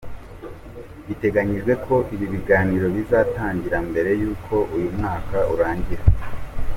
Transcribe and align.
Biteganyyijwe 1.05 1.73
koi 1.83 2.13
bi 2.19 2.27
biganiro 2.33 2.85
bizatangira 2.95 3.77
mbere 3.89 4.11
y’uko 4.21 4.53
uyu 4.75 4.89
mwaka 4.97 5.37
urangira. 5.53 6.03